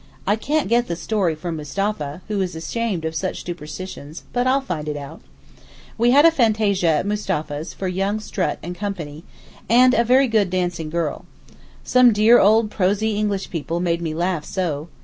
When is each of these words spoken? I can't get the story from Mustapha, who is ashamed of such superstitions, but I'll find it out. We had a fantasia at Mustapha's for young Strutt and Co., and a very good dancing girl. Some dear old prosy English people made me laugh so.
I 0.25 0.35
can't 0.35 0.67
get 0.67 0.87
the 0.87 0.95
story 0.95 1.35
from 1.35 1.57
Mustapha, 1.57 2.23
who 2.27 2.41
is 2.41 2.55
ashamed 2.55 3.05
of 3.05 3.13
such 3.13 3.43
superstitions, 3.45 4.23
but 4.33 4.47
I'll 4.47 4.59
find 4.59 4.89
it 4.89 4.97
out. 4.97 5.21
We 5.95 6.09
had 6.09 6.25
a 6.25 6.31
fantasia 6.31 6.87
at 6.87 7.05
Mustapha's 7.05 7.75
for 7.75 7.87
young 7.87 8.19
Strutt 8.19 8.57
and 8.63 8.75
Co., 8.75 8.95
and 9.69 9.93
a 9.93 10.03
very 10.03 10.27
good 10.27 10.49
dancing 10.49 10.89
girl. 10.89 11.25
Some 11.83 12.13
dear 12.13 12.39
old 12.39 12.71
prosy 12.71 13.15
English 13.15 13.51
people 13.51 13.79
made 13.79 14.01
me 14.01 14.15
laugh 14.15 14.43
so. 14.43 14.87